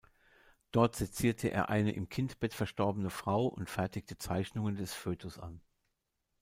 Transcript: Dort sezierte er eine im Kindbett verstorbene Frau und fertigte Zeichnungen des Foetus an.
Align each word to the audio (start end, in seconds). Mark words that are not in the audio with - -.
Dort 0.71 0.95
sezierte 0.95 1.49
er 1.49 1.69
eine 1.69 1.91
im 1.91 2.09
Kindbett 2.09 2.55
verstorbene 2.55 3.11
Frau 3.11 3.45
und 3.45 3.69
fertigte 3.69 4.17
Zeichnungen 4.17 4.75
des 4.75 4.95
Foetus 4.95 5.37
an. 5.37 5.61